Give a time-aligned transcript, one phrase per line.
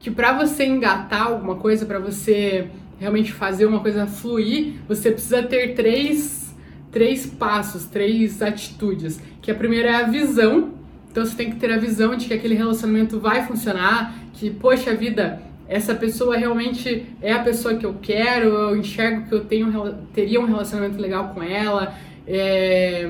[0.00, 2.68] que para você engatar alguma coisa, para você
[2.98, 6.54] realmente fazer uma coisa fluir, você precisa ter três,
[6.90, 9.20] três passos, três atitudes.
[9.42, 10.72] Que a primeira é a visão.
[11.10, 14.94] Então você tem que ter a visão de que aquele relacionamento vai funcionar, que poxa
[14.94, 19.94] vida, essa pessoa realmente é a pessoa que eu quero, eu enxergo que eu tenho
[20.14, 21.94] teria um relacionamento legal com ela.
[22.26, 23.08] É,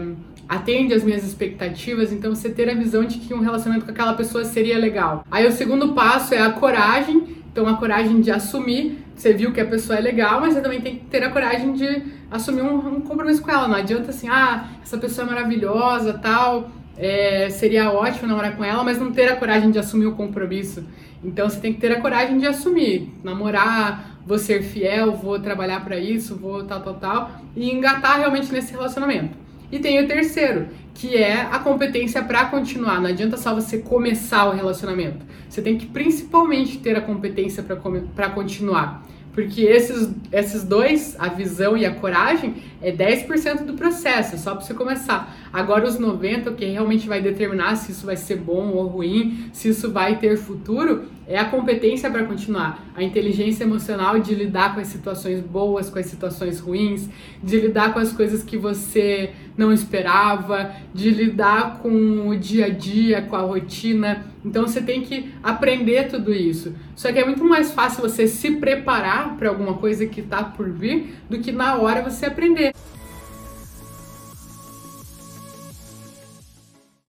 [0.51, 4.15] atende às minhas expectativas, então você ter a visão de que um relacionamento com aquela
[4.15, 5.25] pessoa seria legal.
[5.31, 9.61] Aí o segundo passo é a coragem, então a coragem de assumir, você viu que
[9.61, 12.97] a pessoa é legal, mas você também tem que ter a coragem de assumir um,
[12.97, 13.69] um compromisso com ela.
[13.69, 18.83] Não adianta assim, ah, essa pessoa é maravilhosa, tal, é, seria ótimo namorar com ela,
[18.83, 20.85] mas não ter a coragem de assumir o compromisso.
[21.23, 25.85] Então você tem que ter a coragem de assumir, namorar, vou ser fiel, vou trabalhar
[25.85, 29.50] para isso, vou tal, tal, tal, e engatar realmente nesse relacionamento.
[29.71, 33.01] E tem o terceiro, que é a competência para continuar.
[33.01, 35.25] Não adianta só você começar o relacionamento.
[35.49, 39.07] Você tem que principalmente ter a competência para continuar.
[39.33, 44.65] Porque esses, esses dois, a visão e a coragem, é 10% do processo, só para
[44.65, 45.37] você começar.
[45.53, 49.51] Agora, os 90%, o que realmente vai determinar se isso vai ser bom ou ruim,
[49.53, 52.85] se isso vai ter futuro, é a competência para continuar.
[52.97, 57.09] A inteligência emocional de lidar com as situações boas, com as situações ruins,
[57.43, 62.69] de lidar com as coisas que você não esperava, de lidar com o dia a
[62.69, 64.27] dia, com a rotina.
[64.45, 66.75] Então você tem que aprender tudo isso.
[66.97, 70.71] Só que é muito mais fácil você se preparar para alguma coisa que está por
[70.71, 72.75] vir do que na hora você aprender.